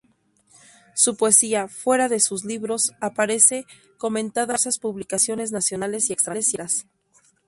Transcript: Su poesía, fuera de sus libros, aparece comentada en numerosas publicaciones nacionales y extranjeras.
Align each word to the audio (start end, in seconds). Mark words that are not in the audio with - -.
Su 0.95 1.15
poesía, 1.15 1.67
fuera 1.67 2.09
de 2.09 2.19
sus 2.19 2.43
libros, 2.43 2.91
aparece 2.99 3.67
comentada 3.99 4.45
en 4.45 4.47
numerosas 4.47 4.79
publicaciones 4.79 5.51
nacionales 5.51 6.09
y 6.09 6.13
extranjeras. 6.13 6.87